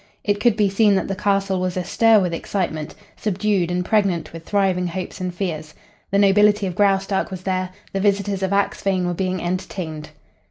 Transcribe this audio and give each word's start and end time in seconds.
It 0.23 0.39
could 0.39 0.57
be 0.57 0.67
seen 0.67 0.95
that 0.95 1.07
the 1.07 1.15
castle 1.15 1.59
was 1.61 1.77
astir 1.77 2.19
with 2.19 2.33
excitement, 2.33 2.95
subdued 3.17 3.69
and 3.69 3.85
pregnant 3.85 4.33
with 4.33 4.47
thriving 4.47 4.87
hopes 4.87 5.21
and 5.21 5.31
fears. 5.31 5.75
The 6.09 6.17
nobility 6.17 6.65
of 6.65 6.73
Graustark 6.73 7.29
was 7.29 7.43
there; 7.43 7.69
the 7.93 7.99
visitors 7.99 8.41
of 8.41 8.51
Axphain 8.51 9.05
were 9.05 9.13
being 9.13 9.39
entertained. 9.43 10.09